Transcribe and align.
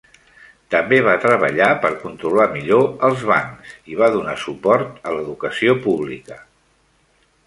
També 0.75 0.97
va 1.07 1.11
treballar 1.25 1.67
per 1.83 1.91
controlar 2.05 2.47
millor 2.55 2.89
els 3.09 3.25
bancs 3.33 3.75
i 3.93 3.97
va 4.01 4.09
donar 4.19 4.35
suport 4.45 4.97
a 5.11 5.17
l'educació 5.19 5.77
pública. 5.85 6.39